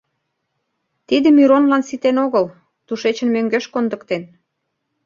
[1.07, 2.45] Тиде Миронлан ситен огыл—
[2.87, 4.23] тушечын мӧҥгеш кондыктен.